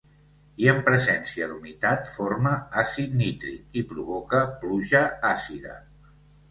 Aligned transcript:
I, 0.61 0.69
en 0.71 0.79
presència 0.87 1.49
d'humitat 1.51 2.09
forma 2.13 2.55
àcid 2.85 3.15
nítric 3.21 3.81
i 3.83 3.87
provoca 3.93 4.45
pluja 4.67 5.09
àcida. 5.37 5.81